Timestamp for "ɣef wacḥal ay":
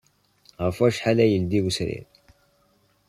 0.63-1.31